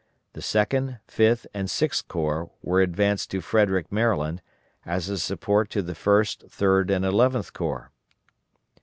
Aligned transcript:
The 0.33 0.41
Second, 0.41 0.97
Fifth, 1.07 1.45
and 1.53 1.69
Sixth 1.69 2.07
Corps 2.07 2.49
were 2.63 2.81
advanced 2.81 3.29
to 3.29 3.39
Frederick, 3.39 3.91
Md., 3.91 4.39
as 4.83 5.09
a 5.09 5.19
support 5.19 5.69
to 5.69 5.83
the 5.83 5.93
First, 5.93 6.41
Third, 6.49 6.89
and 6.89 7.05
Eleventh 7.05 7.53
Corps. 7.53 7.91